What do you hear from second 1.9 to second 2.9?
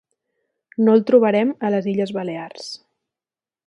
Illes Balears.